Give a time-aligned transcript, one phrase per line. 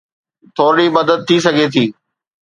[0.55, 1.83] ٿورڙي مدد ٿي سگهي ٿي